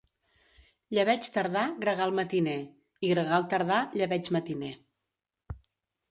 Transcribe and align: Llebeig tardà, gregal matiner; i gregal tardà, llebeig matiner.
Llebeig 0.97 1.27
tardà, 1.33 1.65
gregal 1.83 2.13
matiner; 2.19 2.55
i 3.09 3.11
gregal 3.11 3.45
tardà, 3.51 3.77
llebeig 4.01 4.31
matiner. 4.37 4.71